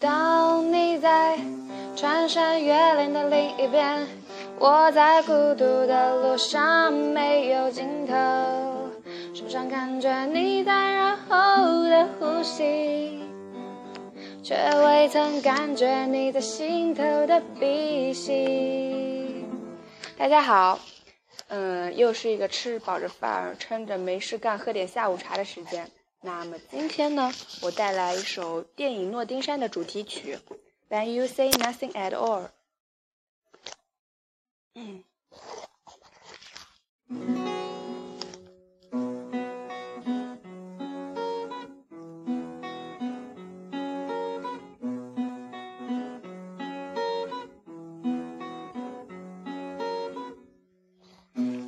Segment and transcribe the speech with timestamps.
[0.00, 1.38] 当你在
[1.94, 4.06] 穿山越岭的另一边，
[4.58, 8.14] 我在孤独的路上没有尽头，
[9.34, 13.22] 时常感觉你在然后的呼吸，
[14.42, 19.44] 却未曾感觉你在心头的鼻息。
[20.16, 20.80] 大家好，
[21.48, 25.86] 嗯，又是一个吃饱着饭，撑着没事干，喝点下午茶的时间。
[26.22, 27.32] 那么今天呢，
[27.62, 30.36] 我带来一首电影《诺丁山》的主题曲
[30.90, 32.48] 《When You Say Nothing at All》。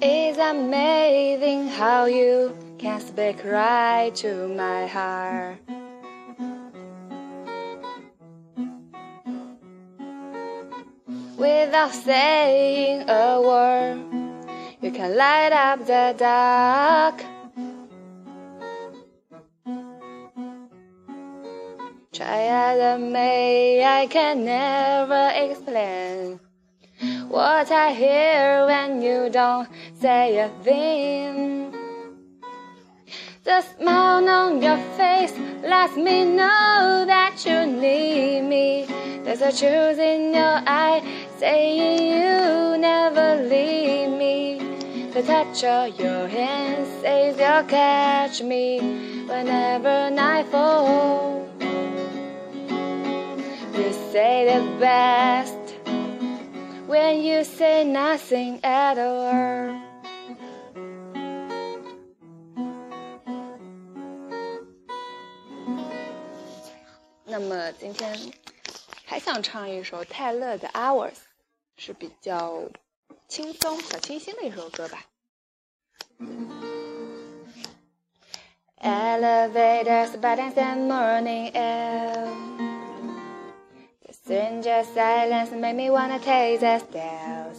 [0.05, 5.57] It's amazing how you can speak right to my heart.
[11.39, 14.03] Without saying a word,
[14.81, 17.23] you can light up the dark.
[22.13, 26.41] Try as I may, I can never explain
[27.29, 29.69] what I hear when you don't
[30.01, 31.82] say a thing.
[33.45, 38.87] The smile on your face lets me know that you need me.
[39.25, 41.03] There's a truth in your eye
[41.39, 45.11] saying you never leave me.
[45.13, 48.79] The touch of your hand says you'll catch me
[49.27, 50.13] whenever
[50.53, 51.49] falls.
[53.75, 55.59] You say the best
[56.87, 59.92] when you say nothing at all.
[67.33, 68.15] 那么今天
[69.07, 71.13] 还想唱一首泰勒的《Hours》，
[71.79, 72.65] 是比较
[73.27, 75.07] 轻松、小清新的一首歌吧。
[78.83, 82.29] Elevators, buttons, and morning air.
[84.05, 87.57] The stranger silence made me wanna taste the stairs.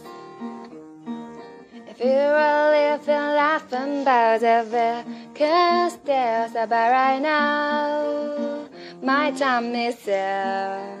[1.88, 8.68] If you really feel laughing about the vacant stairs, but right now
[9.04, 10.98] my time is here.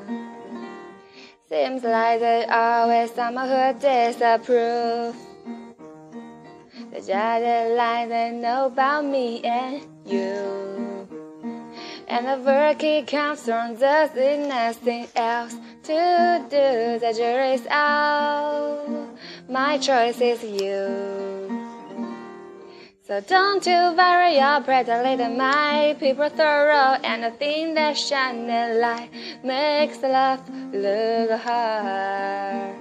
[1.48, 5.16] Seems like there's always someone who disapprove.
[6.92, 11.08] The judge lies they know about me and you.
[12.06, 15.54] And the work it comes from just nothing else
[15.84, 16.98] to do.
[16.98, 19.08] The jury's out.
[19.48, 21.23] My choice is you.
[23.13, 25.99] So don't you worry your pretty little mind.
[25.99, 29.09] People thorough and the thing that shining light
[29.43, 32.75] makes love look hard.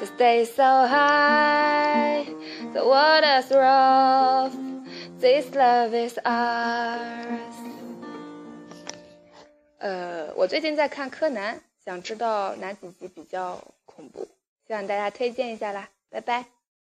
[0.00, 2.24] So stay so high,
[2.72, 4.56] the water's rough.
[5.20, 7.54] This love is ours.
[9.80, 14.26] 呃，我最近在看柯南，想知道哪几集比较恐怖，
[14.66, 16.46] 希望大家推荐一下啦，拜拜。